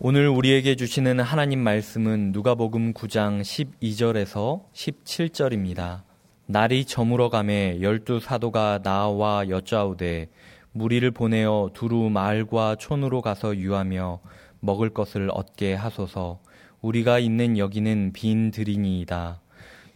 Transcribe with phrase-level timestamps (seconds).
[0.00, 6.02] 오늘 우리에게 주시는 하나님 말씀은 누가복음 9장 12절에서 17절입니다.
[6.46, 10.28] 날이 저물어 가매 열두 사도가 나와 여짜오되
[10.70, 14.20] 무리를 보내어 두루 마을과 촌으로 가서 유하며
[14.60, 16.38] 먹을 것을 얻게 하소서
[16.80, 19.40] 우리가 있는 여기는 빈 들이니이다.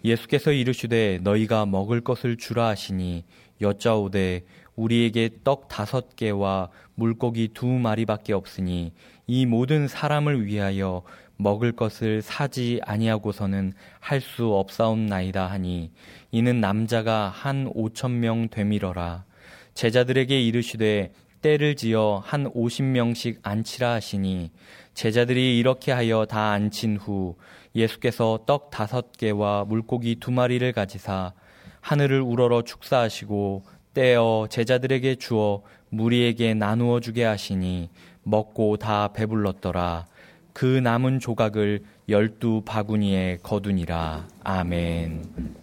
[0.05, 3.25] 예수께서 이르시되 너희가 먹을 것을 주라 하시니
[3.61, 4.43] 여짜오되
[4.75, 8.93] 우리에게 떡 다섯 개와 물고기 두 마리밖에 없으니
[9.35, 11.01] 이 모든 사람을 위하여
[11.39, 15.91] 먹을 것을 사지 아니하고서는 할 수 없사옵나이다 하니
[16.33, 19.25] 이는 남자가 한 오천 명 되밀어라.
[19.73, 24.51] 제자들에게 이르시되 때를 지어 한 오십 명씩 앉히라 하시니
[24.93, 27.37] 제자들이 이렇게 하여 다 앉힌 후
[27.75, 31.33] 예수께서 떡 다섯 개와 물고기 두 마리를 가지사
[31.81, 37.91] 하늘을 우러러 축사하시고 떼어 제자들에게 주어 무리에게 나누어 주게 하시니
[38.23, 40.07] 먹고 다 배불렀더라.
[40.53, 44.27] 그 남은 조각을 열두 바구니에 거두니라.
[44.45, 45.57] 아멘.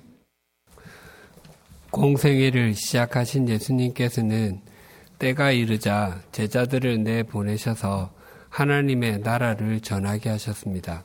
[1.91, 4.61] 공생애를 시작하신 예수님께서는
[5.17, 8.11] 때가 이르자 제자들을 내보내셔서
[8.49, 11.03] 하나님의 나라를 전하게 하셨습니다.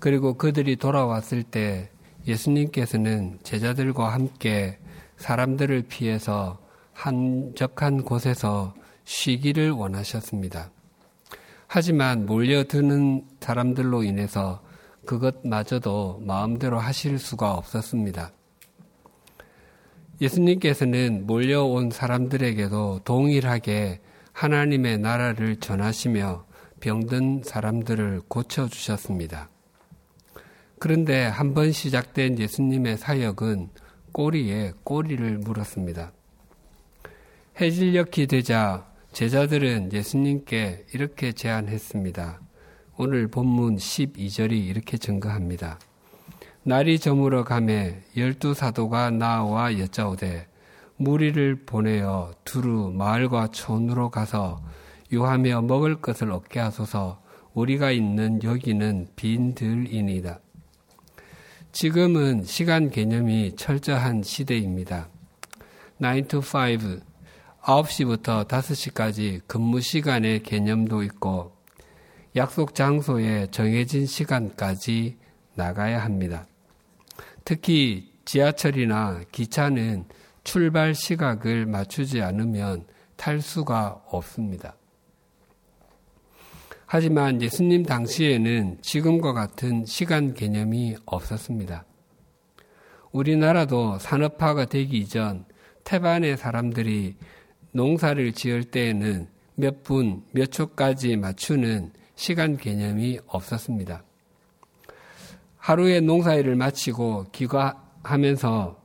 [0.00, 1.90] 그리고 그들이 돌아왔을 때
[2.26, 4.78] 예수님께서는 제자들과 함께
[5.16, 6.58] 사람들을 피해서
[6.92, 8.74] 한적한 곳에서
[9.08, 10.70] 쉬기를 원하셨습니다.
[11.66, 14.62] 하지만 몰려드는 사람들로 인해서
[15.06, 18.32] 그것마저도 마음대로 하실 수가 없었습니다.
[20.20, 24.00] 예수님께서는 몰려온 사람들에게도 동일하게
[24.34, 26.44] 하나님의 나라를 전하시며
[26.80, 29.48] 병든 사람들을 고쳐주셨습니다.
[30.78, 33.70] 그런데 한 번 시작된 예수님의 사역은
[34.12, 36.12] 꼬리에 꼬리를 물었습니다.
[37.58, 42.40] 해질녘이 되자 제자들은 예수님께 이렇게 제안했습니다.
[42.98, 45.78] 오늘 본문 12절이 이렇게 증거합니다.
[46.62, 50.46] 날이 저물어 가매 열두 사도가 나와 여짜오되
[50.96, 54.62] 무리를 보내어 두루 마을과 촌으로 가서
[55.10, 57.22] 유하며 먹을 것을 얻게 하소서
[57.54, 60.40] 우리가 있는 여기는 빈 들이니다.
[61.72, 65.08] 지금은 시간 개념이 철저한 시대입니다.
[66.00, 67.00] 9 to 5,
[67.68, 71.52] 9시부터 5시까지 근무 시간의 개념도 있고
[72.34, 75.18] 약속 장소에 정해진 시간까지
[75.54, 76.46] 나가야 합니다.
[77.44, 80.06] 특히 지하철이나 기차는
[80.44, 82.86] 출발 시각을 맞추지 않으면
[83.16, 84.74] 탈 수가 없습니다.
[86.86, 91.84] 하지만 예수님 당시에는 지금과 같은 시간 개념이 없었습니다.
[93.12, 95.44] 우리나라도 산업화가 되기 이전
[95.84, 97.16] 태반의 사람들이
[97.78, 104.02] 농사를 지을 때에는 몇 분, 몇 초까지 맞추는 시간 개념이 없었습니다.
[105.58, 108.82] 하루에 농사일을 마치고 귀가하면서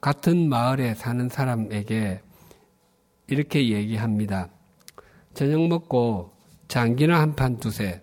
[0.00, 2.20] 같은 마을에 사는 사람에게
[3.26, 4.48] 이렇게 얘기합니다.
[5.34, 6.32] 저녁 먹고
[6.68, 8.00] 장기나 한 판 두세.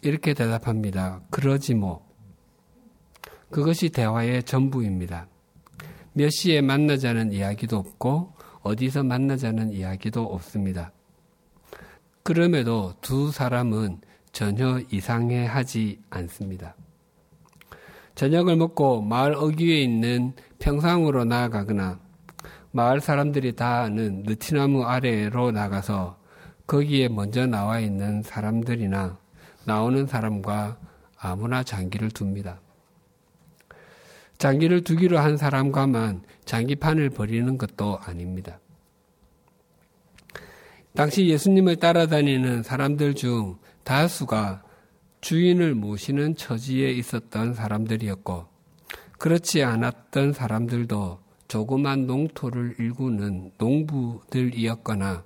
[0.00, 1.20] 이렇게 대답합니다.
[1.30, 2.10] 그러지 뭐.
[3.50, 5.28] 그것이 대화의 전부입니다.
[6.14, 10.92] 몇 시에 만나자는 이야기도 없고 어디서 만나자는 이야기도 없습니다.
[12.22, 14.00] 그럼에도 두 사람은
[14.30, 16.76] 전혀 이상해 하지 않습니다.
[18.14, 21.98] 저녁을 먹고 마을 어귀에 있는 평상으로 나아가거나
[22.70, 26.18] 마을 사람들이 다 아는 느티나무 아래로 나가서
[26.66, 29.18] 거기에 먼저 나와 있는 사람들이나
[29.64, 30.78] 나오는 사람과
[31.18, 32.60] 아무나 장기를 둡니다.
[34.42, 38.58] 장기를 두기로 한 사람과만 장기판을 벌이는 것도 아닙니다.
[40.96, 44.64] 당시 예수님을 따라다니는 사람들 중 다수가
[45.20, 48.46] 주인을 모시는 처지에 있었던 사람들이었고
[49.18, 55.22] 그렇지 않았던 사람들도 조그만 농토를 일구는 농부들이었거나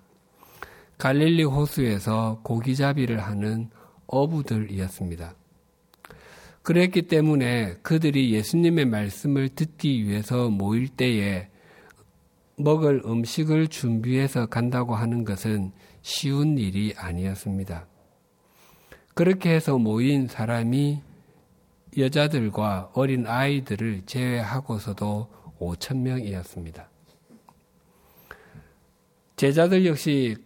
[0.99, 3.71] 갈릴리 호수에서 고기잡이를 하는
[4.09, 5.35] 어부들이었습니다.
[6.67, 11.47] 그랬기 때문에 그들이 예수님의 말씀을 듣기 위해서 모일 때에
[12.57, 15.71] 먹을 음식을 준비해서 간다고 하는 것은
[16.03, 17.87] 쉬운 일이 아니었습니다.
[19.15, 21.03] 그렇게 해서 모인 사람이
[21.97, 25.29] 여자들과 어린 아이들을 제외하고서도
[25.61, 26.91] 5천 명이었습니다.
[29.37, 30.37] 제자들 역시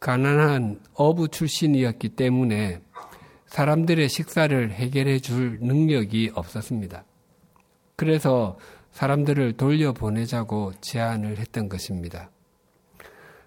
[0.00, 2.80] 가난한 어부 출신이었기 때문에
[3.46, 7.04] 사람들의 식사를 해결해 줄 능력이 없었습니다.
[7.96, 8.58] 그래서
[8.92, 12.30] 사람들을 돌려보내자고 제안을 했던 것입니다.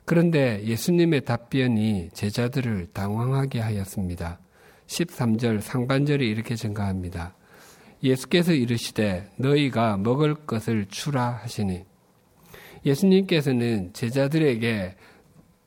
[0.06, 4.40] 그런데 예수님의 답변이 제자들을 당황하게 하였습니다.
[4.88, 7.36] 13절 상반절이 이렇게 증가합니다.
[8.04, 11.84] 예수께서 이르시되 너희가 먹을 것을 주라 하시니
[12.86, 14.96] 예수님께서는 제자들에게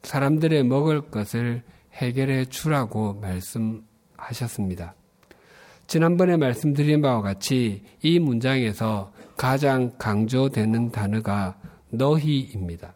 [0.02, 1.62] 사람들의 먹을 것을
[1.92, 3.84] 해결해 주라고 말씀
[4.22, 4.94] 하셨습니다.
[5.86, 11.58] 지난번에 말씀드린 바와 같이 이 문장에서 가장 강조되는 단어가
[11.90, 12.94] 너희입니다.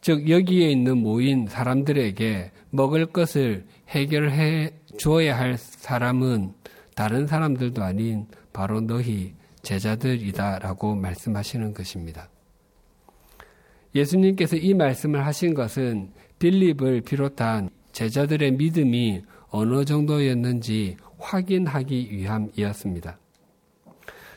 [0.00, 6.54] 즉, 여기에 있는 모인 사람들에게 먹을 것을 해결해 주어야 할 사람은
[6.94, 12.28] 다른 사람들도 아닌 바로 너희 제자들이다라고 말씀하시는 것입니다.
[13.94, 23.18] 예수님께서 이 말씀을 하신 것은 빌립을 비롯한 제자들의 믿음이 어느 정도였는지 확인하기 위함이었습니다.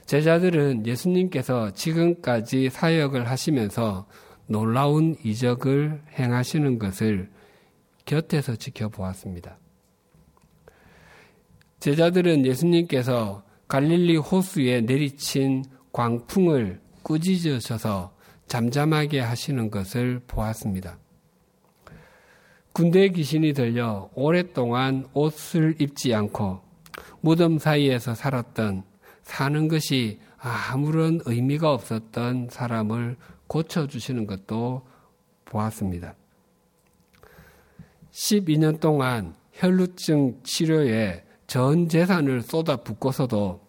[0.05, 4.05] 제자들은 예수님께서 지금까지 사역을 하시면서
[4.47, 7.31] 놀라운 이적을 행하시는 것을
[8.05, 9.57] 곁에서 지켜보았습니다.
[11.79, 18.13] 제자들은 예수님께서 갈릴리 호수에 내리친 광풍을 꾸짖으셔서
[18.47, 20.99] 잠잠하게 하시는 것을 보았습니다.
[22.75, 26.59] 군대 귀신이 들려 오랫동안 옷을 입지 않고
[27.21, 28.83] 무덤 사이에서 살았던
[29.23, 33.15] 사는 것이 아무런 의미가 없었던 사람을
[33.47, 34.85] 고쳐주시는 것도
[35.45, 36.15] 보았습니다.
[38.11, 43.61] 12년 동안 혈루증 치료에 전 재산을 쏟아 붓고서도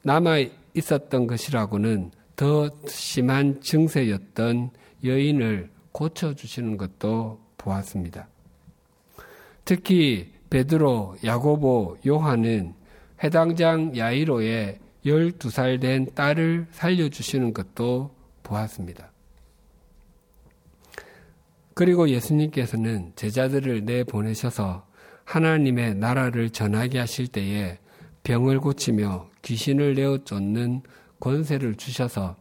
[0.00, 0.36] 남아
[0.72, 4.70] 있었던 것이라고는 더 심한 증세였던
[5.04, 8.28] 여인을 고쳐주시는 것도 보았습니다.
[9.64, 12.74] 특히 베드로, 야고보, 요한은
[13.22, 19.10] 해당장 야이로의 12살 된 딸을 살려주시는 것도 보았습니다.
[21.74, 24.86] 그리고 예수님께서는 제자들을 내보내셔서
[25.24, 27.78] 하나님의 나라를 전하게 하실 때에
[28.22, 30.82] 병을 고치며 귀신을 내어 쫓는
[31.20, 32.36] 권세를 주셔서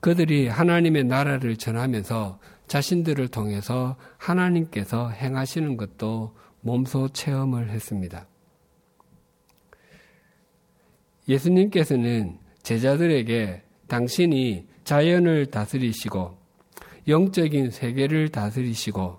[0.00, 8.28] 그들이 하나님의 나라를 전하면서 자신들을 통해서 하나님께서 행하시는 것도 몸소 체험을 했습니다.
[11.28, 16.38] 예수님께서는 제자들에게 당신이 자연을 다스리시고
[17.08, 19.18] 영적인 세계를 다스리시고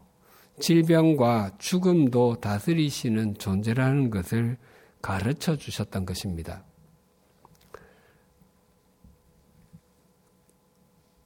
[0.62, 4.56] 질병과 죽음도 다스리시는 존재라는 것을
[5.02, 6.64] 가르쳐 주셨던 것입니다.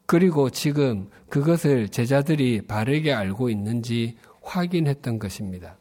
[0.06, 5.78] 그리고 지금 그것을 제자들이 바르게 알고 있는지 확인했던 것입니다.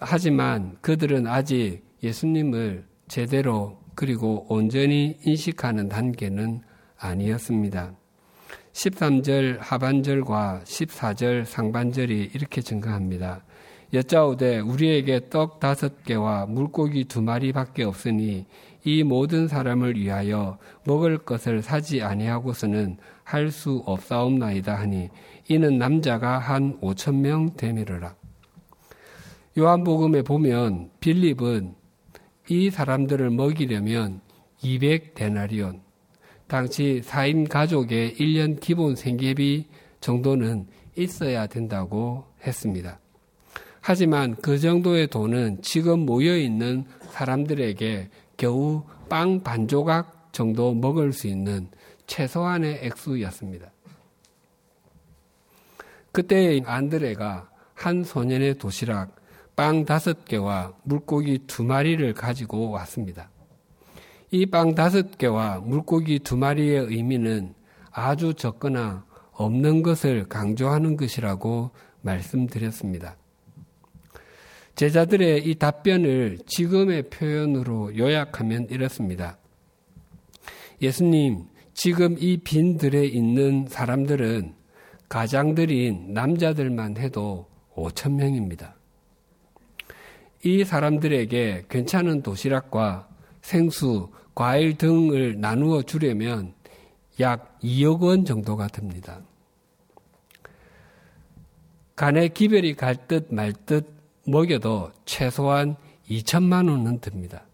[0.00, 6.62] 하지만 그들은 아직 예수님을 제대로 그리고 온전히 인식하는 단계는
[6.98, 7.94] 아니었습니다.
[8.72, 13.44] 13절 하반절과 14절 상반절이 이렇게 증가합니다.
[13.92, 18.46] 여짜오되 우리에게 떡 다섯 개와 물고기 두 마리밖에 없으니
[18.84, 25.10] 이 모든 사람을 위하여 먹을 것을 사지 아니하고서는 할 수 없사옵나이다 하니
[25.48, 28.14] 이는 남자가 한 오천 명 되미르라.
[29.58, 31.74] 요한복음에 보면 빌립은
[32.48, 34.20] 이 사람들을 먹이려면
[34.62, 35.82] 200 데나리온,
[36.46, 39.66] 당시 4인 가족의 1년 기본 생계비
[40.00, 42.98] 정도는 있어야 된다고 했습니다.
[43.88, 51.26] 하지만 그 정도의 돈은 지금 모여 있는 사람들에게 겨우 빵 반 조각 정도 먹을 수
[51.26, 51.70] 있는
[52.06, 53.70] 최소한의 액수였습니다.
[56.12, 59.16] 그때 안드레가 한 소년의 도시락
[59.56, 63.30] 빵 다섯 개와 물고기 두 마리를 가지고 왔습니다.
[64.30, 67.54] 이 빵 다섯 개와 물고기 두 마리의 의미는
[67.90, 71.70] 아주 적거나 없는 것을 강조하는 것이라고
[72.02, 73.16] 말씀드렸습니다.
[74.78, 79.36] 제자들의 이 답변을 지금의 표현으로 요약하면 이렇습니다.
[80.80, 84.54] 예수님, 지금 이 빈들에 있는 사람들은
[85.08, 88.76] 가장들인 남자들만 해도 5천 명입니다.
[90.44, 93.08] 이 사람들에게 괜찮은 도시락과
[93.42, 96.54] 생수, 과일 등을 나누어 주려면
[97.18, 99.22] 약 2억 원 정도가 듭니다.
[101.96, 103.97] 간에 기별이 갈 듯 말듯
[104.28, 105.76] 먹여도 최소한
[106.08, 107.44] 2천만 원은 듭니다.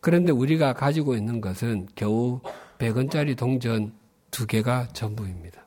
[0.00, 2.40] 그런데 우리가 가지고 있는 것은 겨우
[2.78, 3.92] 100원짜리 동전
[4.30, 5.66] 두 개가 전부입니다.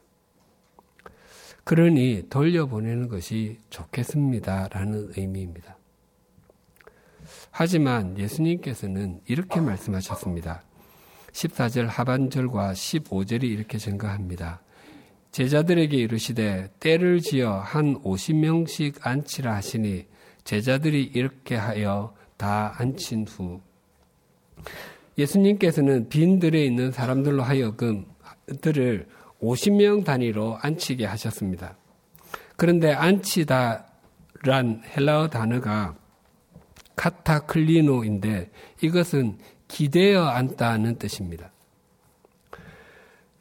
[1.64, 5.78] 그러니 돌려보내는 것이 좋겠습니다 라는 의미입니다.
[7.52, 10.64] 하지만 예수님께서는 이렇게 말씀하셨습니다.
[11.32, 14.62] 14절 하반절과 15절이 이렇게 증가합니다.
[15.32, 20.06] 제자들에게 이르시되 때를 지어 한 50명씩 앉히라 하시니
[20.44, 23.62] 제자들이 이렇게 하여 다 앉힌 후
[25.18, 28.06] 예수님께서는 빈들에 있는 사람들로 하여금
[28.62, 29.08] 들을
[29.42, 31.78] 50명 단위로 앉히게 하셨습니다.
[32.58, 33.84] 그런데 앉히다란
[34.96, 35.96] 헬라어 단어가
[36.96, 41.51] 카타클리노인데 이것은 기대어 앉다는 뜻입니다.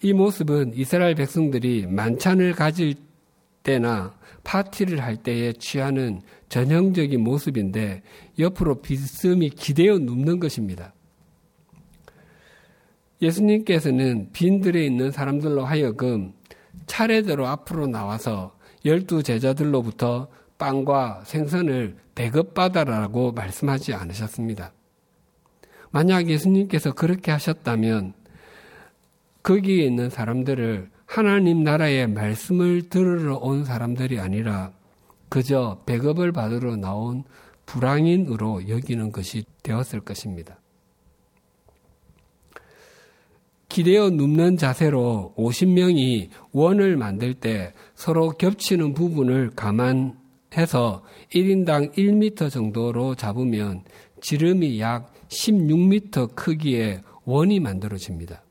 [0.02, 2.94] 이 모습은 이스라엘 백성들이 만찬을 가질
[3.62, 4.14] 때나
[4.44, 8.02] 파티를 할 때에 취하는 전형적인 모습인데
[8.38, 10.94] 옆으로 비스듬히 기대어 눕는 것입니다.
[13.20, 16.32] 예수님께서는 빈들에 있는 사람들로 하여금
[16.86, 24.72] 차례대로 앞으로 나와서 열두 제자들로부터 빵과 생선을 배급받아라고 말씀하지 않으셨습니다.
[25.90, 28.14] 만약 예수님께서 그렇게 하셨다면
[29.42, 34.72] 거기에 있는 사람들을 하나님 나라의 말씀을 들으러 온 사람들이 아니라
[35.28, 37.24] 그저 배급을 받으러 나온
[37.66, 40.58] 불황인으로 여기는 것이 되었을 것입니다.
[43.68, 53.84] 기대어 눕는 자세로 50명이 원을 만들 때 서로 겹치는 부분을 감안해서 1인당 1m 정도로 잡으면
[54.20, 58.42] 지름이 약 16m 크기의 원이 만들어집니다.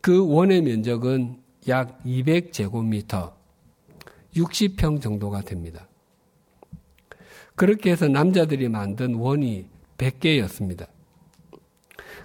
[0.00, 3.32] 그 원의 면적은 약 200제곱미터,
[4.34, 5.88] 60평 정도가 됩니다.
[7.54, 9.66] 그렇게 해서 남자들이 만든 원이
[9.98, 10.88] 100개였습니다.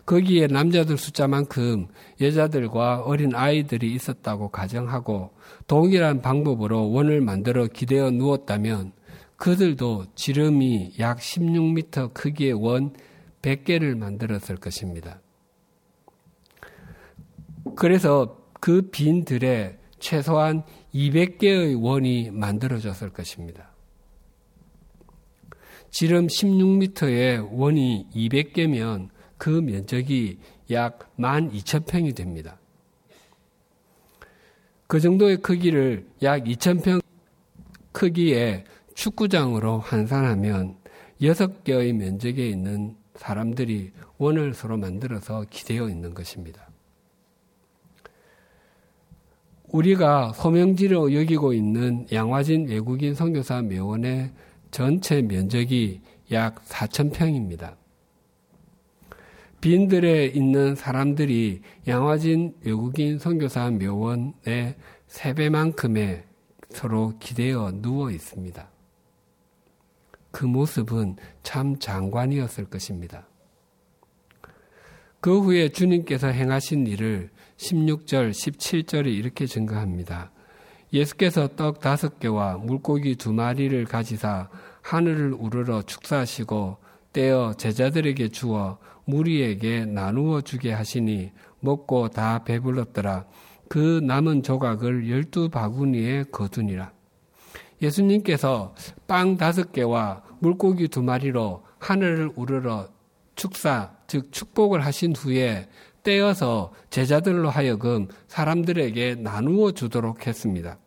[0.05, 1.88] 거기에 남자들 숫자만큼
[2.22, 5.32] 여자들과 어린 아이들이 있었다고 가정하고
[5.67, 8.94] 동일한 방법으로 원을 만들어 기대어 누웠다면
[9.36, 12.94] 그들도 지름이 약 16m 크기의 원
[13.41, 15.20] 100개를 만들었을 것입니다.
[17.75, 23.72] 그래서 그 빈들에 최소한 200개의 원이 만들어졌을 것입니다.
[25.89, 30.39] 지름 16m의 원이 200개면 그 면적이
[30.72, 32.60] 약 12,000평이 됩니다.
[34.88, 37.01] 그 정도의 크기를 약 2,000평
[37.91, 40.77] 크기의 축구장으로 환산하면
[41.22, 46.69] 6개의 면적에 있는 사람들이 원을 서로 만들어서 기대어 있는 것입니다.
[49.69, 54.31] 우리가 소명지로 여기고 있는 양화진 외국인 선교사 묘원의
[54.72, 57.75] 전체 면적이 약 4,000평입니다.
[59.62, 64.75] 빈들에 있는 사람들이 양화진 외국인 선교사 묘원의
[65.07, 66.24] 3배만큼의
[66.69, 68.69] 서로 기대어 누워 있습니다.
[70.31, 73.27] 그 모습은 참 장관이었을 것입니다.
[75.22, 80.31] 그 후에 주님께서 행하신 일을 16절, 17절에 이렇게 증거합니다.
[80.93, 84.50] 예수께서 떡 다섯 개와 물고기 두 마리를 가지사
[84.81, 86.77] 하늘을 우러러 축사하시고
[87.12, 93.25] 떼어 제자들에게 주어 무리에게 나누어 주게 하시니 먹고 다 배불렀더라.
[93.67, 96.91] 그 남은 조각을 열두 바구니에 거두니라.
[97.81, 98.75] 예수님께서
[99.07, 102.88] 빵 다섯 개와 물고기 두 마리로 하늘을 우러러
[103.35, 105.67] 축사, 즉 축복을 하신 후에
[106.05, 110.77] 떼어서 제자들로 하여금 사람들에게 나누어 주도록 했습니다.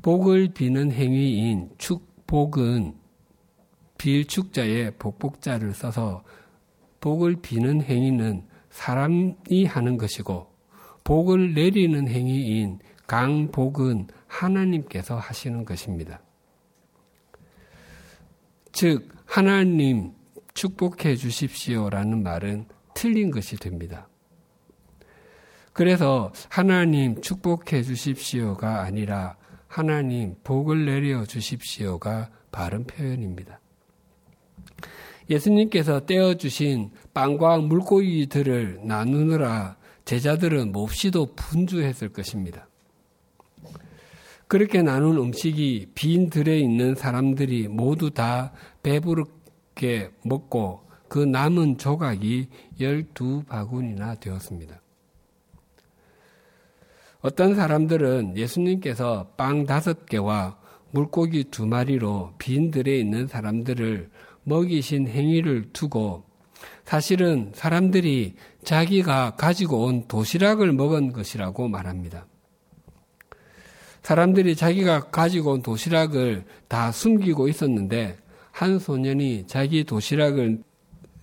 [0.00, 2.94] 복을 비는 행위인 축복은
[3.98, 6.22] 빌축자의 복복자를 써서
[7.00, 10.46] 복을 비는 행위는 사람이 하는 것이고
[11.02, 16.20] 복을 내리는 행위인 강복은 하나님께서 하시는 것입니다.
[18.70, 20.12] 즉, 하나님
[20.58, 24.08] 축복해 주십시오라는 말은 틀린 것이 됩니다.
[25.72, 29.36] 그래서 하나님 축복해 주십시오가 아니라
[29.68, 33.60] 하나님 복을 내려 주십시오가 바른 표현입니다.
[35.30, 42.66] 예수님께서 떼어 주신 빵과 물고기들을 나누느라 제자들은 몹시도 분주했을 것입니다.
[44.48, 49.24] 그렇게 나눈 음식이 빈 들에 있는 사람들이 모두 다 배부르
[49.78, 54.82] 게 먹고 그 남은 조각이 열두 바구니나 되었습니다.
[57.20, 60.58] 어떤 사람들은 예수님께서 빵 다섯 개와
[60.90, 64.10] 물고기 두 마리로 빈 들에 있는 사람들을
[64.44, 66.24] 먹이신 행위를 두고
[66.84, 72.26] 사실은 사람들이 자기가 가지고 온 도시락을 먹은 것이라고 말합니다.
[74.02, 78.16] 사람들이 자기가 가지고 온 도시락을 다 숨기고 있었는데
[78.58, 80.64] 한 소년이 자기 도시락을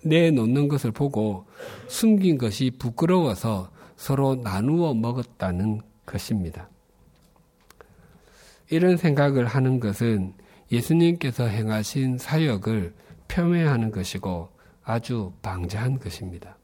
[0.02, 1.44] 내놓는 것을 보고
[1.86, 6.70] 숨긴 것이 부끄러워서 서로 나누어 먹었다는 것입니다.
[8.70, 10.32] 이런 생각을 하는 것은
[10.72, 12.94] 예수님께서 행하신 사역을
[13.28, 14.48] 표명하는 것이고
[14.82, 16.56] 아주 방자한 것입니다.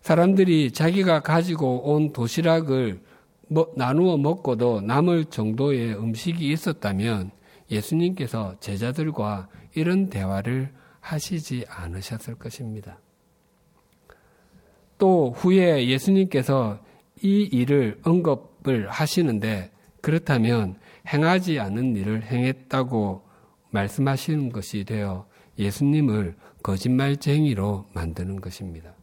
[0.00, 3.00] 사람들이 자기가 가지고 온 도시락을
[3.46, 7.37] 뭐, 나누어 먹고도 남을 정도의 음식이 있었다면
[7.70, 12.98] 예수님께서 제자들과 이런 대화를 하시지 않으셨을 것입니다.
[14.98, 16.80] 또 후에 예수님께서
[17.22, 19.70] 이 일을 언급을 하시는데
[20.00, 23.22] 그렇다면 행하지 않은 일을 행했다고
[23.70, 25.26] 말씀하시는 것이 되어
[25.58, 28.94] 예수님을 거짓말쟁이로 만드는 것입니다.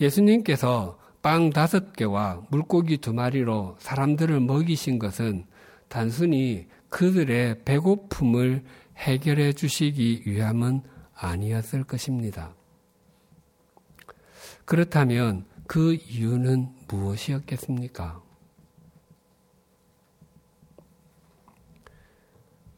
[0.00, 5.46] 예수님께서 빵 다섯 개와 물고기 두 마리로 사람들을 먹이신 것은
[5.88, 8.64] 단순히 그들의 배고픔을
[8.96, 10.82] 해결해 주시기 위함은
[11.14, 12.54] 아니었을 것입니다.
[14.64, 18.22] 그렇다면 그 이유는 무엇이었겠습니까?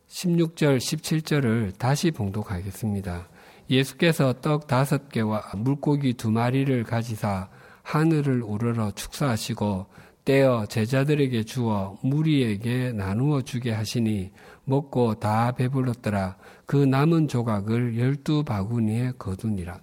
[0.09, 3.29] 16절, 17절을 다시 봉독하겠습니다.
[3.71, 7.49] 예수께서 떡 다섯 개와 물고기 두 마리를 가지사
[7.83, 9.87] 하늘을 우러러 축사하시고
[10.29, 14.31] 떼어 제자들에게 주어 무리에게 나누어 주게 하시니
[14.65, 16.37] 먹고 다 배불렀더라.
[16.67, 19.81] 그 남은 조각을 열두 바구니에 거두니라.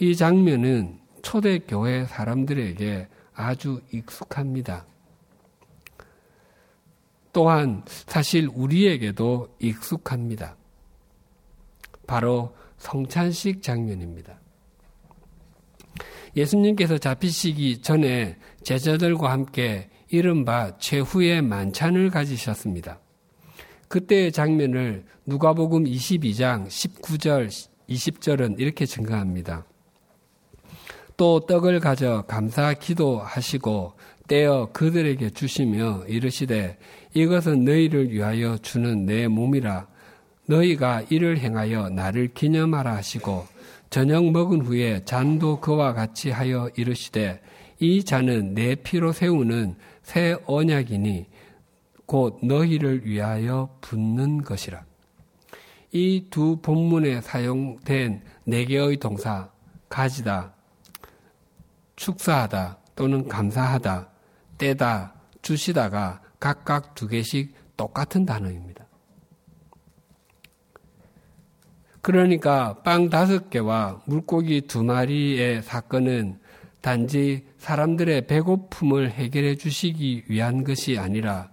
[0.00, 4.86] 이 장면은 초대교회 사람들에게 아주 익숙합니다.
[7.32, 10.56] 또한 사실 우리에게도 익숙합니다.
[12.08, 14.40] 바로 성찬식 장면입니다.
[16.38, 23.00] 예수님께서 잡히시기 전에 제자들과 함께 이른바 최후의 만찬을 가지셨습니다.
[23.88, 29.66] 그때의 장면을 누가복음 22장 19절, 20절은 이렇게 증가합니다.
[31.16, 33.94] 또 떡을 가져 감사 기도하시고
[34.28, 36.78] 떼어 그들에게 주시며 이르시되
[37.14, 39.88] 이것은 너희를 위하여 주는 내 몸이라
[40.46, 43.46] 너희가 이를 행하여 나를 기념하라 하시고
[43.90, 47.40] 저녁 먹은 후에 잔도 그와 같이 하여 이르시되
[47.80, 51.26] 이 잔은 내 피로 세우는 새 언약이니
[52.06, 54.84] 곧 너희를 위하여 붓는 것이라.
[55.92, 59.50] 이 두 본문에 사용된 네 개의 동사
[59.88, 60.52] 가지다,
[61.96, 64.08] 축사하다 또는 감사하다,
[64.58, 68.87] 떼다, 주시다가 각각 두 개씩 똑같은 단어입니다.
[72.08, 76.38] 그러니까 빵 다섯 개와 물고기 두 마리의 사건은
[76.80, 81.50] 단지 사람들의 배고픔을 해결해 주시기 위한 것이 아니라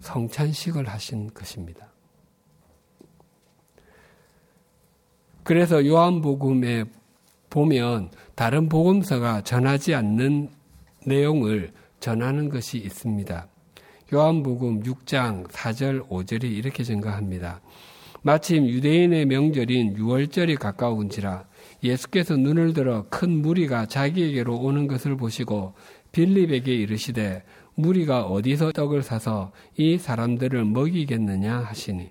[0.00, 1.86] 성찬식을 하신 것입니다.
[5.44, 6.84] 그래서 요한복음에
[7.48, 10.50] 보면 다른 복음서가 전하지 않는
[11.06, 13.48] 내용을 전하는 것이 있습니다.
[14.12, 17.62] 요한복음 6장 4절 5절이 이렇게 증가합니다.
[18.22, 21.44] 마침 유대인의 명절인 6월절이 가까운지라
[21.82, 25.74] 예수께서 눈을 들어 큰 무리가 자기에게로 오는 것을 보시고
[26.12, 27.42] 빌립에게 이르시되
[27.74, 32.10] 무리가 어디서 떡을 사서 이 사람들을 먹이겠느냐 하시니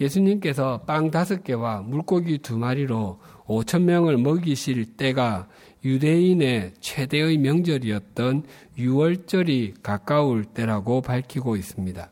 [0.00, 5.48] 예수님께서 빵 다섯 개와 물고기 두 마리로 오천 명을 먹이실 때가
[5.84, 8.44] 유대인의 최대의 명절이었던
[8.78, 12.10] 6월절이 가까울 때라고 밝히고 있습니다.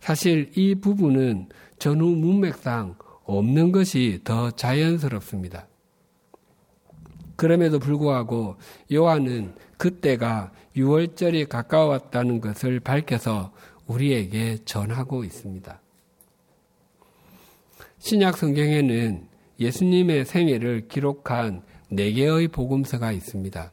[0.00, 5.66] 사실 이 부분은 전후 문맥상 없는 것이 더 자연스럽습니다.
[7.36, 8.56] 그럼에도 불구하고
[8.92, 13.52] 요한은 그때가 6월절이 가까웠다는 것을 밝혀서
[13.86, 15.80] 우리에게 전하고 있습니다.
[17.98, 19.26] 신약 성경에는
[19.58, 23.72] 예수님의 생애를 기록한 4개의 복음서가 있습니다.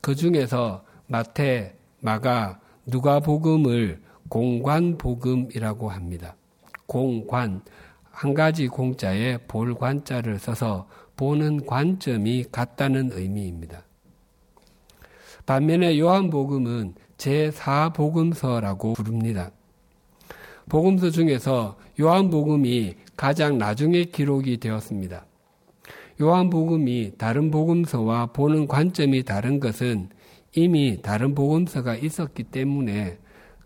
[0.00, 6.36] 그 중에서 마태, 마가, 누가 복음을 공관복음이라고 합니다.
[6.86, 7.62] 공관,
[8.10, 13.82] 한 가지 공자에 볼 관자를 써서 보는 관점이 같다는 의미입니다.
[15.46, 19.50] 반면에 요한복음은 제4복음서라고 부릅니다.
[20.68, 25.26] 복음서 중에서 요한복음이 가장 나중에 기록이 되었습니다.
[26.20, 30.08] 요한복음이 다른 복음서와 보는 관점이 다른 것은
[30.54, 33.18] 이미 다른 복음서가 있었기 때문에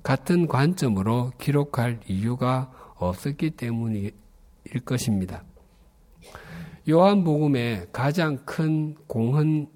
[0.02, 4.12] 같은 관점으로 기록할 이유가 없었기 때문일
[4.84, 5.44] 것입니다.
[6.88, 9.68] 요한복음의 가장 큰 공헌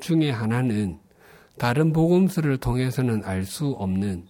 [0.00, 0.98] 중의 하나는
[1.58, 4.26] 다른 복음서를 통해서는 알 수 없는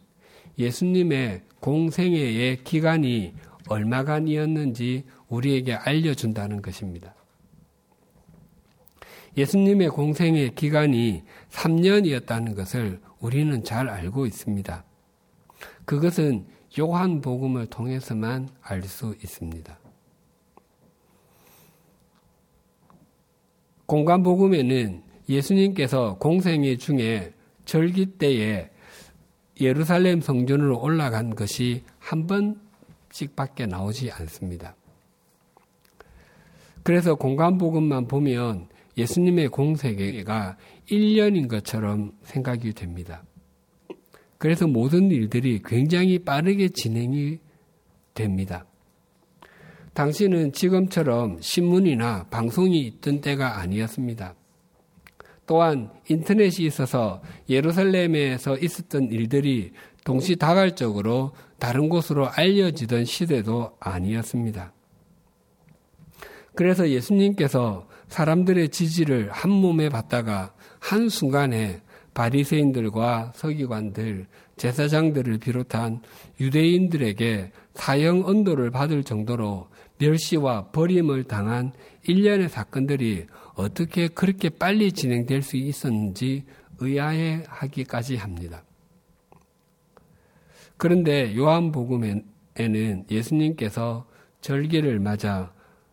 [0.58, 3.34] 예수님의 공생애의 기간이
[3.68, 7.14] 얼마간이었는지 우리에게 알려준다는 것입니다.
[9.36, 14.84] 예수님의 공생의 기간이 3년이었다는 것을 우리는 잘 알고 있습니다.
[15.86, 16.46] 그것은
[16.78, 19.78] 요한 복음을 통해서만 알 수 있습니다.
[23.86, 27.32] 공간 복음에는 예수님께서 공생애 중에
[27.64, 28.68] 절기 때에
[29.60, 34.74] 예루살렘 성전으로 올라간 것이 한 번씩밖에 나오지 않습니다.
[36.82, 40.56] 그래서 공간 복음만 보면 예수님의 공생애가
[40.90, 43.22] 1년인 것처럼 생각이 됩니다.
[44.38, 47.38] 그래서 모든 일들이 굉장히 빠르게 진행이
[48.14, 48.66] 됩니다.
[49.94, 54.34] 당시는 지금처럼 신문이나 방송이 있던 때가 아니었습니다.
[55.46, 59.72] 또한 인터넷이 있어서 예루살렘에서 있었던 일들이
[60.04, 64.72] 동시다발적으로 다른 곳으로 알려지던 시대도 아니었습니다.
[66.54, 71.80] 그래서 예수님께서 사람들의 지지를 한 몸에 받다가 한순간에
[72.16, 74.26] 바리새인들과 서기관들,
[74.56, 76.00] 제사장들을 비롯한
[76.40, 81.72] 유대인들에게 사형 언도를 받을 정도로 멸시와 버림을 당한
[82.04, 86.44] 일련의 사건들이 어떻게 그렇게 빨리 진행될 수 있었는지
[86.78, 88.64] 의아해 하기까지 합니다.
[90.78, 94.06] 그런데 요한복음에는 예수님께서
[94.40, 95.52] 절기를 맞아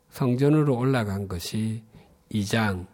[0.10, 1.84] 성전으로 올라간 것이
[2.32, 2.88] 2장,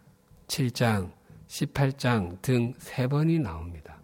[0.48, 1.12] 7장,
[1.50, 3.98] 18장 등 세 번이 나옵니다.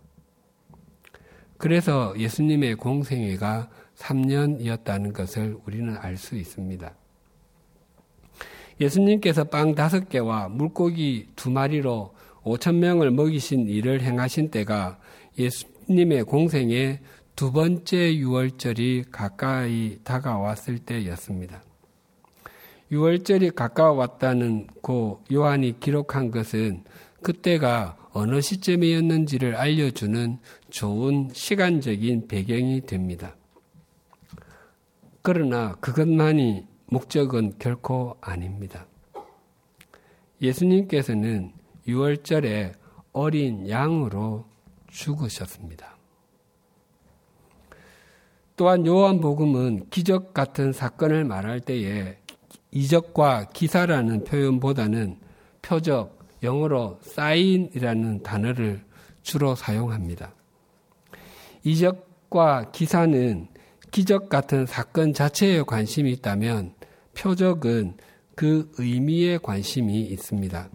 [1.58, 6.92] 그래서 예수님의 공생애가 3년이었다는 것을 우리는 알 수 있습니다.
[8.80, 14.98] 예수님께서 빵 다섯 개와 물고기 두 마리로 5천 명을 먹이신 일을 행하신 때가
[15.38, 17.00] 예수님의 공생의
[17.36, 21.62] 두 번째 유월절이 가까이 다가왔을 때였습니다.
[22.90, 26.84] 유월절이 가까웠다는 고 요한이 기록한 것은
[27.26, 30.38] 그때가 어느 시점이었는지를 알려주는
[30.70, 33.34] 좋은 시간적인 배경이 됩니다.
[35.22, 38.86] 그러나 그것만이 목적은 결코 아닙니다.
[40.40, 41.52] 예수님께서는
[41.88, 42.74] 6월절에
[43.12, 44.46] 어린 양으로
[44.86, 45.96] 죽으셨습니다.
[48.54, 52.18] 또한 요한복음은 기적 같은 사건을 말할 때에
[52.70, 55.18] 이적과 기사라는 표현보다는
[55.60, 58.80] 표적, 영어로 사인이라는 단어를
[59.22, 60.32] 주로 사용합니다.
[61.64, 63.48] 이적과 기사는
[63.90, 66.74] 기적 같은 사건 자체에 관심이 있다면
[67.16, 67.96] 표적은
[68.34, 70.68] 그 의미에 관심이 있습니다.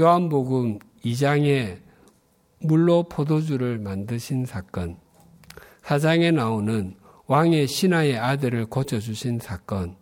[0.00, 1.78] 요한복음 2장에
[2.58, 4.96] 물로 포도주를 만드신 사건,
[5.82, 9.96] 4장에 나오는 왕의 신하의 아들을 고쳐주신 사건,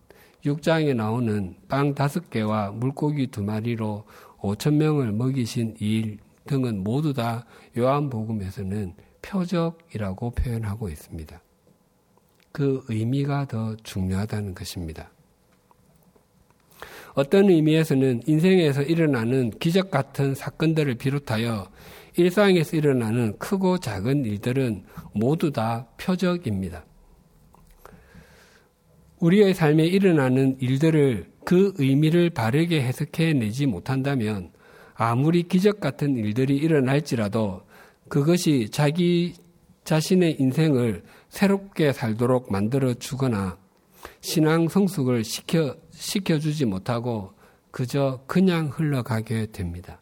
[0.45, 4.05] 6장에 나오는 빵 다섯 개와 물고기 두 마리로
[4.41, 7.45] 5천 명을 먹이신 일 등은 모두 다
[7.77, 11.41] 요한복음에서는 표적이라고 표현하고 있습니다.
[12.53, 15.11] 그 의미가 더 중요하다는 것입니다.
[17.15, 21.69] 어떤 의미에서는 인생에서 일어나는 기적 같은 사건들을 비롯하여
[22.17, 26.85] 일상에서 일어나는 크고 작은 일들은 모두 다 표적입니다.
[29.19, 34.53] 우리의 삶에 일어나는 일들을 그 의미를 바르게 해석해 내지 못한다면
[34.95, 37.63] 아무리 기적 같은 일들이 일어날지라도
[38.09, 39.35] 그것이 자기
[39.83, 43.59] 자신의 인생을 새롭게 살도록 만들어 주거나
[44.21, 47.33] 신앙 성숙을 시켜, 시켜주지 못하고
[47.73, 50.01] 그저 그냥 흘러가게 됩니다.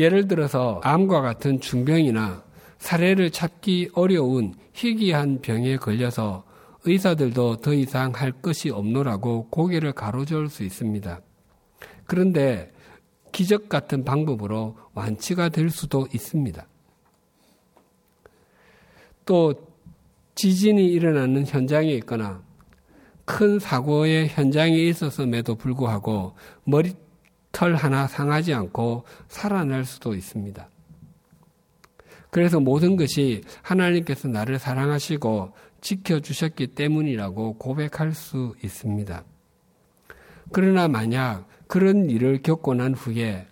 [0.00, 2.42] 예를 들어서 암과 같은 중병이나
[2.78, 6.42] 사례를 찾기 어려운 희귀한 병에 걸려서
[6.84, 11.20] 의사들도 더 이상 할 것이 없노라고 고개를 가로저을 수 있습니다.
[12.06, 12.72] 그런데
[13.32, 16.66] 기적 같은 방법으로 완치가 될 수도 있습니다.
[19.24, 19.54] 또
[20.34, 22.42] 지진이 일어나는 현장에 있거나
[23.24, 30.68] 큰 사고의 현장에 있었음에도 불구하고 머리털 하나 상하지 않고 살아날 수도 있습니다.
[32.30, 35.52] 그래서 모든 것이 하나님께서 나를 사랑하시고
[35.84, 39.22] 지켜주셨기 때문이라고 고백할 수 있습니다.
[40.50, 43.46] 그러나 만약 그런 일을 겪고 난 후에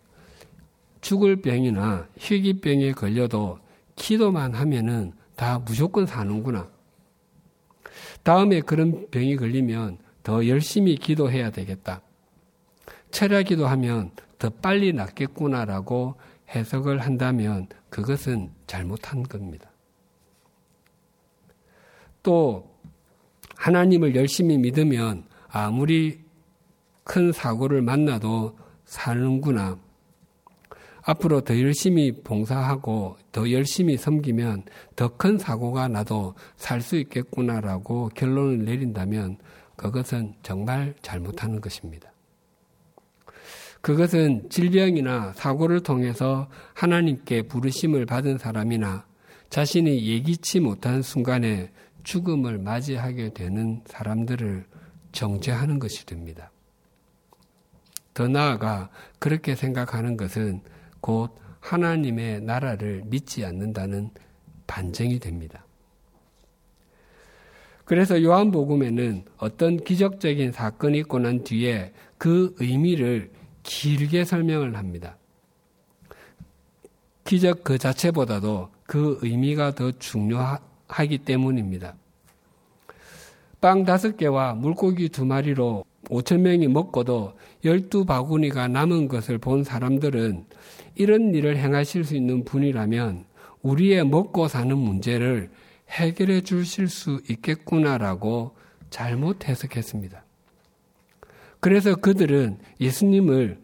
[1.02, 3.58] 죽을 병이나 희귀병에 걸려도
[3.96, 6.70] 기도만 하면은 다 무조건 사는구나.
[8.22, 12.00] 다음에 그런 병이 걸리면 더 열심히 기도해야 되겠다.
[13.10, 16.14] 철야 기도하면 더 빨리 낫겠구나라고
[16.48, 19.71] 해석을 한다면 그것은 잘못한 겁니다.
[22.22, 22.70] 또
[23.56, 26.20] 하나님을 열심히 믿으면 아무리
[27.04, 29.78] 큰 사고를 만나도 사는구나.
[31.04, 38.64] 앞으로 더 열심히 봉사하고 더 열심히 섬기면 더 큰 사고가 나도 살 수 있겠구나라고 결론을
[38.64, 39.38] 내린다면
[39.76, 42.12] 그것은 정말 잘못하는 것입니다.
[43.80, 49.04] 그것은 질병이나 사고를 통해서 하나님께 부르심을 받은 사람이나
[49.50, 51.72] 자신이 예기치 못한 순간에
[52.04, 54.66] 죽음을 맞이하게 되는 사람들을
[55.12, 56.50] 정죄하는 것이 됩니다.
[58.14, 60.62] 더 나아가 그렇게 생각하는 것은
[61.00, 64.10] 곧 하나님의 나라를 믿지 않는다는
[64.66, 65.64] 반증이 됩니다.
[67.84, 73.30] 그래서 요한복음에는 어떤 기적적인 사건이 있고 난 뒤에 그 의미를
[73.62, 75.18] 길게 설명을 합니다.
[77.24, 80.58] 기적 그 자체보다도 그 의미가 더 중요하
[81.09, 81.94] 기 때문입니다.
[83.61, 90.44] 빵 다섯 개와 물고기 두 마리로 오천 명이 먹고도 열두 바구니가 남은 것을 본 사람들은
[90.96, 93.24] 이런 일을 행하실 수 있는 분이라면
[93.62, 95.50] 우리의 먹고 사는 문제를
[95.88, 98.57] 해결해 주실 수 있겠구나라고
[98.90, 100.24] 잘못 해석했습니다.
[101.61, 103.59] 그래서 그들은 예수님을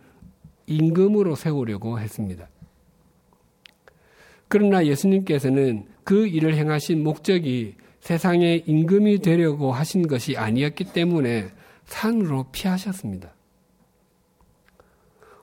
[0.66, 2.48] 임금으로 세우려고 했습니다.
[4.46, 11.50] 그러나 예수님께서는 그 일을 행하신 목적이 세상에 임금이 되려고 하신 것이 아니었기 때문에
[11.84, 13.34] 산으로 피하셨습니다.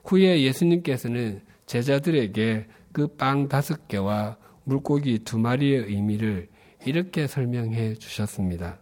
[0.04, 6.48] 후에 예수님께서는 제자들에게 그 빵 다섯 개와 물고기 두 마리의 의미를
[6.84, 8.80] 이렇게 설명해 주셨습니다.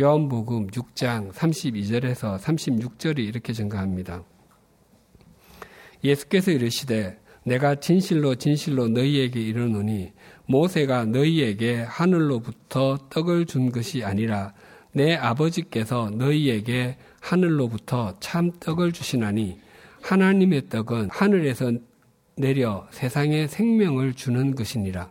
[0.00, 4.24] 요한복음 6장 32절에서 36절이 이렇게 증가합니다.
[6.02, 10.12] 예수께서 이르시되 내가 진실로 진실로 너희에게 이르노니
[10.46, 14.54] 모세가 너희에게 하늘로부터 떡을 준 것이 아니라
[14.92, 19.58] 내 아버지께서 너희에게 하늘로부터 참 떡을 주시나니
[20.00, 21.72] 하나님의 떡은 하늘에서
[22.36, 25.10] 내려 세상에 생명을 주는 것이니라.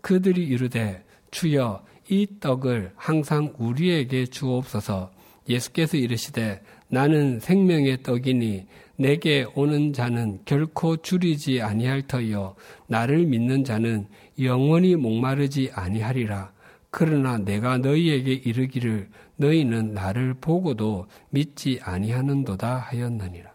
[0.00, 5.10] 그들이 이르되 주여 이 떡을 항상 우리에게 주옵소서.
[5.48, 12.54] 예수께서 이르시되 나는 생명의 떡이니 내게 오는 자는 결코 줄이지 아니할 터이요
[12.86, 14.06] 나를 믿는 자는
[14.40, 16.52] 영원히 목마르지 아니하리라.
[16.90, 23.52] 그러나 내가 너희에게 이르기를 너희는 나를 보고도 믿지 아니하는도다 하였느니라.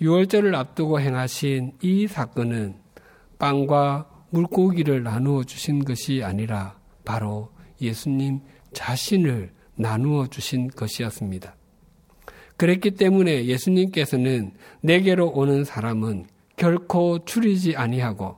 [0.00, 2.76] 6월절을 앞두고 행하신 이 사건은
[3.38, 8.40] 빵과 물고기를 나누어 주신 것이 아니라 바로 예수님
[8.72, 11.54] 자신을 나누어 주신 것이었습니다.
[12.56, 18.36] 그랬기 때문에 예수님께서는 내게로 오는 사람은 결코 줄이지 아니하고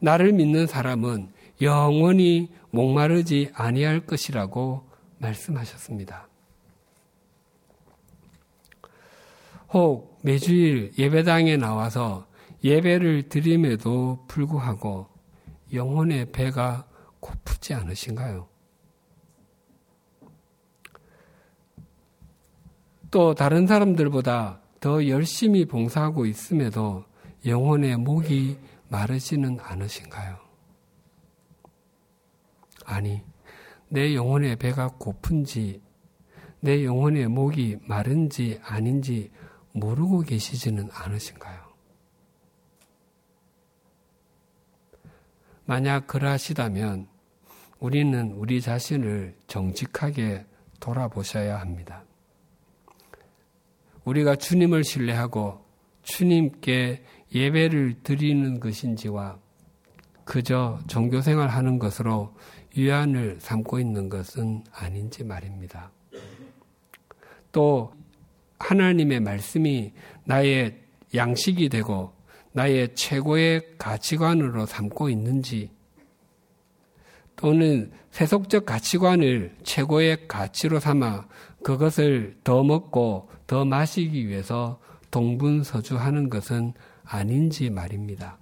[0.00, 4.88] 나를 믿는 사람은 영원히 목마르지 아니할 것이라고
[5.18, 6.28] 말씀하셨습니다.
[9.72, 12.26] 혹 매주일 예배당에 나와서
[12.64, 15.08] 예배를 드림에도 불구하고
[15.72, 16.86] 영혼의 배가
[17.20, 18.48] 고프지 않으신가요?
[23.10, 27.04] 또 다른 사람들보다 더 열심히 봉사하고 있음에도
[27.46, 28.58] 영혼의 목이
[28.88, 30.38] 마르지는 않으신가요?
[32.84, 33.22] 아니,
[33.88, 35.82] 내 영혼의 배가 고픈지,
[36.60, 39.30] 내 영혼의 목이 마른지 아닌지
[39.72, 41.68] 모르고 계시지는 않으신가요?
[45.64, 47.08] 만약 그러하시다면
[47.78, 50.46] 우리는 우리 자신을 정직하게
[50.80, 52.04] 돌아보셔야 합니다.
[54.04, 55.64] 우리가 주님을 신뢰하고
[56.02, 59.38] 주님께 예배를 드리는 것인지와
[60.24, 62.34] 그저 종교 생활 하는 것으로
[62.76, 65.90] 유한을 삼고 있는 것은 아닌지 말입니다.
[67.50, 67.92] 또
[68.58, 69.92] 하나님의 말씀이
[70.24, 70.78] 나의
[71.14, 72.12] 양식이 되고
[72.52, 75.70] 나의 최고의 가치관으로 삼고 있는지
[77.36, 81.28] 또는 세속적 가치관을 최고의 가치로 삼아
[81.62, 86.74] 그것을 더 먹고 더 마시기 위해서 동분서주하는 것은
[87.10, 88.36] 아닌지 말입니다.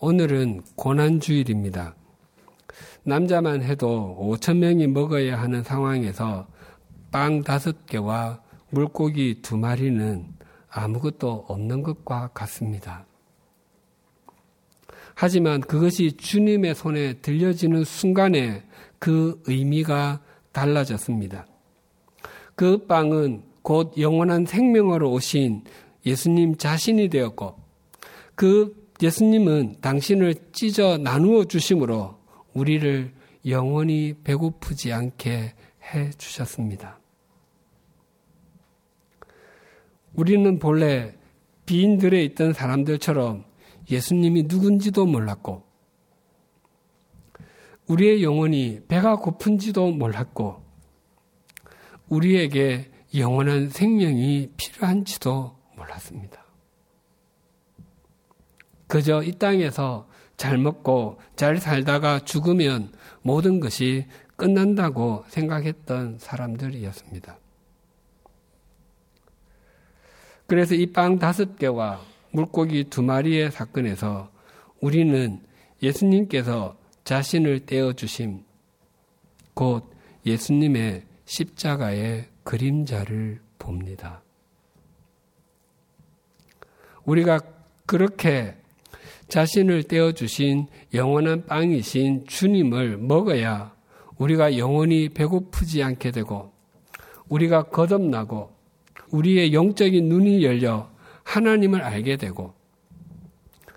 [0.00, 1.94] 오늘은 고난주일입니다.
[3.04, 6.48] 남자만 해도 5천 명이 먹어야 하는 상황에서
[7.10, 10.26] 빵 다섯 개와 물고기 두 마리는
[10.70, 13.04] 아무것도 없는 것과 같습니다.
[15.14, 18.64] 하지만 그것이 주님의 손에 들려지는 순간에
[18.98, 21.46] 그 의미가 달라졌습니다.
[22.54, 25.64] 그 빵은 곧 영원한 생명으로 오신
[26.04, 27.56] 예수님 자신이 되었고
[28.34, 32.18] 그 예수님은 당신을 찢어 나누어 주심으로
[32.54, 33.12] 우리를
[33.46, 37.00] 영원히 배고프지 않게 해 주셨습니다.
[40.14, 41.14] 우리는 본래
[41.66, 43.44] 빈들에 있던 사람들처럼
[43.90, 45.64] 예수님이 누군지도 몰랐고,
[47.88, 50.62] 우리의 영혼이 배가 고픈지도 몰랐고,
[52.08, 56.44] 우리에게 영원한 생명이 필요한지도 몰랐습니다.
[58.86, 62.92] 그저 이 땅에서 잘 먹고 잘 살다가 죽으면
[63.22, 67.38] 모든 것이 끝난다고 생각했던 사람들이었습니다.
[70.46, 72.00] 그래서 이 빵 다섯 개와
[72.32, 74.30] 물고기 두 마리의 사건에서
[74.80, 75.40] 우리는
[75.82, 78.44] 예수님께서 자신을 떼어주심,
[79.54, 79.90] 곧
[80.26, 84.21] 예수님의 십자가의 그림자를 봅니다.
[87.04, 87.40] 우리가
[87.86, 88.56] 그렇게
[89.28, 93.74] 자신을 떼어주신 영원한 빵이신 주님을 먹어야
[94.18, 96.52] 우리가 영원히 배고프지 않게 되고
[97.28, 98.54] 우리가 거듭나고
[99.10, 100.90] 우리의 영적인 눈이 열려
[101.24, 102.54] 하나님을 알게 되고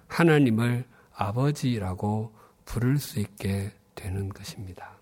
[0.08, 2.34] 하나님을 아버지라고
[2.66, 4.98] 부를 수 있게 되는 것입니다.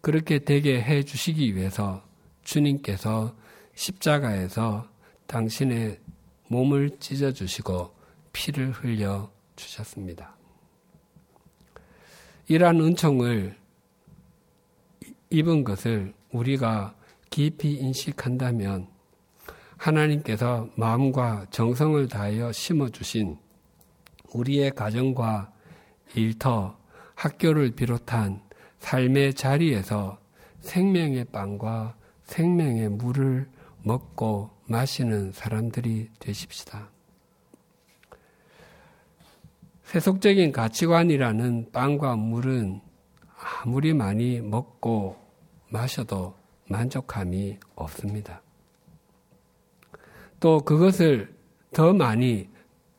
[0.00, 2.02] 그렇게 되게 해 주시기 위해서
[2.42, 3.34] 주님께서
[3.74, 4.88] 십자가에서
[5.28, 6.00] 당신의
[6.48, 7.94] 몸을 찢어 주시고
[8.32, 10.34] 피를 흘려 주셨습니다.
[12.48, 13.56] 이러한 은총을
[15.30, 16.94] 입은 것을 우리가
[17.28, 18.88] 깊이 인식한다면
[19.76, 23.38] 하나님께서 마음과 정성을 다하여 심어주신
[24.32, 25.52] 우리의 가정과
[26.14, 26.76] 일터,
[27.14, 28.40] 학교를 비롯한
[28.78, 30.18] 삶의 자리에서
[30.60, 33.48] 생명의 빵과 생명의 물을
[33.82, 36.90] 먹고 마시는 사람들이 되십시다.
[39.84, 42.82] 세속적인 가치관이라는 빵과 물은
[43.64, 45.16] 아무리 많이 먹고
[45.70, 46.36] 마셔도
[46.68, 48.42] 만족함이 없습니다.
[50.40, 51.34] 또 그것을
[51.72, 52.50] 더 많이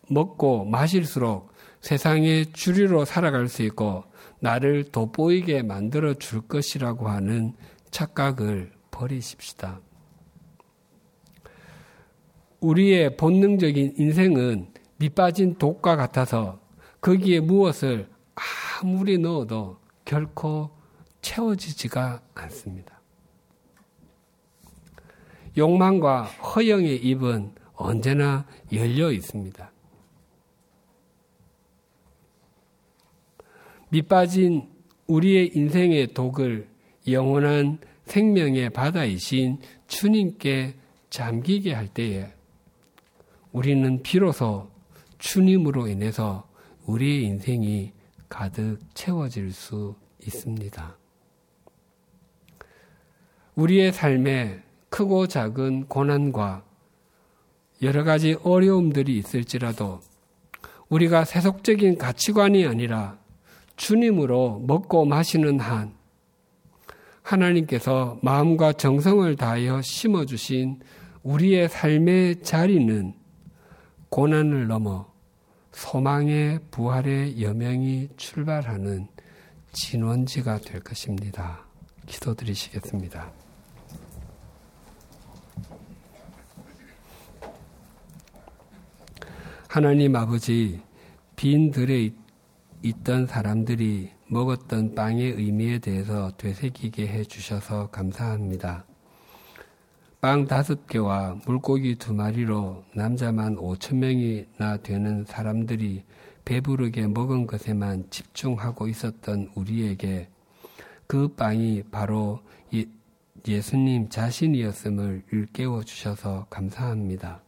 [0.09, 4.03] 먹고 마실수록 세상의 주류로 살아갈 수 있고
[4.39, 7.53] 나를 돋보이게 만들어 줄 것이라고 하는
[7.91, 9.79] 착각을 버리십시다.
[12.61, 16.59] 우리의 본능적인 인생은 밑빠진 독과 같아서
[17.01, 18.09] 거기에 무엇을
[18.81, 20.69] 아무리 넣어도 결코
[21.21, 22.99] 채워지지가 않습니다.
[25.57, 29.71] 욕망과 허영의 입은 언제나 열려 있습니다.
[33.89, 34.69] 밑빠진
[35.07, 36.67] 우리의 인생의 독을
[37.07, 40.75] 영원한 생명의 바다이신 주님께
[41.09, 42.31] 잠기게 할 때에
[43.51, 44.69] 우리는 비로소
[45.17, 46.47] 주님으로 인해서
[46.85, 47.91] 우리의 인생이
[48.27, 50.97] 가득 채워질 수 있습니다.
[53.55, 56.63] 우리의 삶에 크고 작은 고난과
[57.81, 59.99] 여러 가지 어려움들이 있을지라도
[60.89, 63.17] 우리가 세속적인 가치관이 아니라
[63.75, 65.93] 주님으로 먹고 마시는 한
[67.21, 70.79] 하나님께서 마음과 정성을 다하여 심어주신
[71.23, 73.18] 우리의 삶의 자리는
[74.09, 75.07] 고난을 넘어
[75.71, 79.07] 소망의 부활의 여명이 출발하는
[79.71, 81.65] 진원지가 될 것입니다.
[82.07, 83.31] 기도드리시겠습니다.
[89.67, 90.81] 하나님 아버지,
[91.35, 92.09] 빈 들에
[92.81, 98.88] 있던 사람들이 먹었던 빵의 의미에 대해서 되새기게 해 주셔서 감사합니다.
[100.21, 106.03] 빵 다섯 개와 물고기 두 마리로 남자만 오천 명이나 되는 사람들이
[106.43, 110.27] 배부르게 먹은 것에만 집중하고 있었던 우리에게
[111.07, 112.41] 그 빵이 바로
[113.47, 117.41] 예수님 자신이었음을 일깨워 주셔서 감사합니다.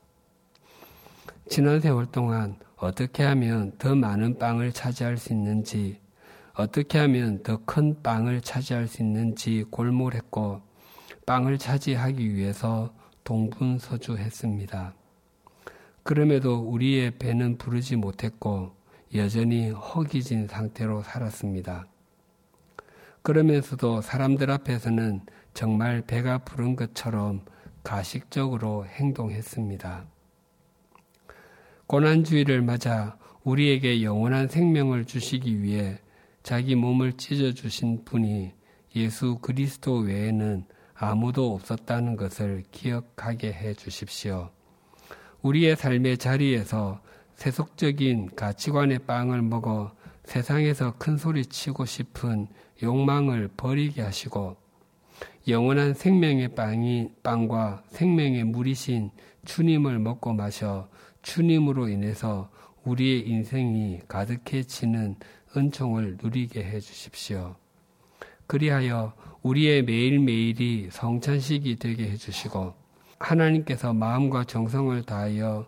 [1.49, 5.99] 지난 세월 동안 어떻게 하면 더 많은 빵을 차지할 수 있는지,
[6.53, 10.61] 어떻게 하면 더 큰 빵을 차지할 수 있는지 골몰했고,
[11.31, 14.93] 빵을 차지하기 위해서 동분서주했습니다.
[16.03, 18.75] 그럼에도 우리의 배는 부르지 못했고,
[19.15, 21.87] 여전히 허기진 상태로 살았습니다.
[23.21, 25.21] 그러면서도 사람들 앞에서는
[25.53, 27.45] 정말 배가 부른 것처럼
[27.81, 30.03] 가식적으로 행동했습니다.
[31.87, 35.97] 고난주의를 맞아 우리에게 영원한 생명을 주시기 위해
[36.43, 38.51] 자기 몸을 찢어주신 분이
[38.97, 40.65] 예수 그리스도 외에는
[41.03, 44.51] 아무도 없었다는 것을 기억하게 해 주십시오.
[45.41, 47.01] 우리의 삶의 자리에서
[47.33, 49.95] 세속적인 가치관의 빵을 먹어
[50.25, 52.47] 세상에서 큰 소리 치고 싶은
[52.83, 54.57] 욕망을 버리게 하시고
[55.47, 59.09] 영원한 생명의 빵이, 빵과 생명의 물이신
[59.43, 60.87] 주님을 먹고 마셔
[61.23, 62.51] 주님으로 인해서
[62.83, 65.15] 우리의 인생이 가득해지는
[65.57, 67.55] 은총을 누리게 해 주십시오.
[68.45, 69.13] 그리하여
[69.43, 72.73] 우리의 매일매일이 성찬식이 되게 해 주시고
[73.19, 75.67] 하나님께서 마음과 정성을 다하여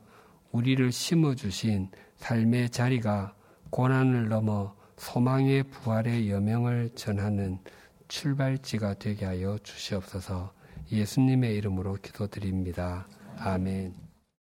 [0.51, 3.33] 우리를 심어 주신 삶의 자리가
[3.69, 7.59] 고난을 넘어 소망의 부활의 여명을 전하는
[8.07, 10.53] 출발지가 되게 하여 주시옵소서
[10.91, 13.07] 예수님의 이름으로 기도드립니다.
[13.39, 14.02] 아멘.